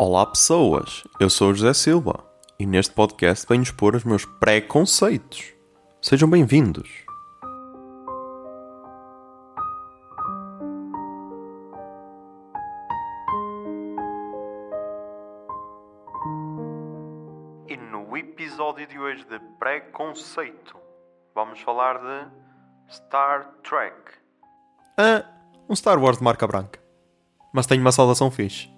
Olá 0.00 0.24
pessoas, 0.24 1.02
eu 1.18 1.28
sou 1.28 1.50
o 1.50 1.54
José 1.54 1.74
Silva 1.74 2.24
e 2.56 2.64
neste 2.64 2.94
podcast 2.94 3.44
venho 3.48 3.64
expor 3.64 3.96
os 3.96 4.04
meus 4.04 4.24
preconceitos. 4.24 5.52
Sejam 6.00 6.30
bem-vindos. 6.30 6.88
E 17.66 17.76
no 17.76 18.16
episódio 18.16 18.86
de 18.86 19.00
hoje 19.00 19.24
de 19.24 19.40
preconceito, 19.58 20.76
vamos 21.34 21.60
falar 21.62 21.98
de 21.98 22.94
Star 22.94 23.52
Trek. 23.64 24.12
Ah, 24.96 25.24
um 25.68 25.74
Star 25.74 26.00
Wars 26.00 26.18
de 26.18 26.22
marca 26.22 26.46
branca. 26.46 26.78
Mas 27.52 27.66
tenho 27.66 27.80
uma 27.80 27.90
saudação 27.90 28.30
fixe. 28.30 28.77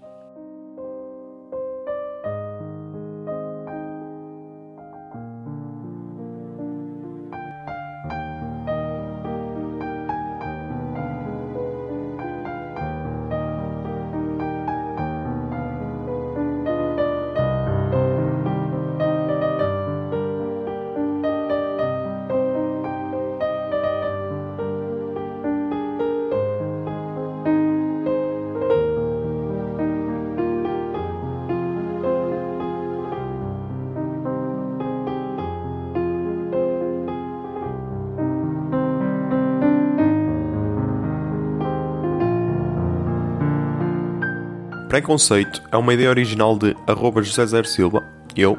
Preconceito 44.91 45.62
é 45.70 45.77
uma 45.77 45.94
ideia 45.94 46.10
original 46.10 46.58
de 46.58 46.77
arroba 46.84 47.22
José 47.22 47.46
Zer 47.46 47.64
Silva, 47.64 48.02
eu, 48.34 48.58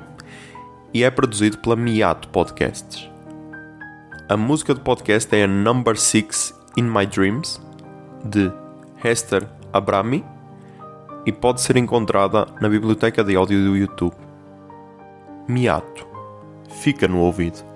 e 0.93 1.03
é 1.03 1.11
produzido 1.11 1.57
pela 1.57 1.75
Miato 1.75 2.29
Podcasts. 2.29 3.09
A 4.29 4.37
música 4.37 4.73
do 4.73 4.79
podcast 4.79 5.35
é 5.35 5.43
a 5.43 5.47
Number 5.47 5.97
6 5.97 6.57
In 6.77 6.83
My 6.83 7.05
Dreams, 7.05 7.61
de 8.23 8.49
Hester 9.03 9.45
Abrami, 9.73 10.23
e 11.25 11.33
pode 11.33 11.59
ser 11.59 11.75
encontrada 11.75 12.47
na 12.61 12.69
biblioteca 12.69 13.25
de 13.25 13.35
áudio 13.35 13.65
do 13.65 13.75
YouTube. 13.75 14.15
Miato. 15.49 16.07
Fica 16.81 17.09
no 17.09 17.19
ouvido. 17.19 17.70